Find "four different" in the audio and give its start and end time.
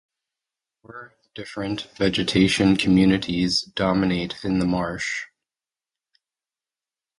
0.81-1.83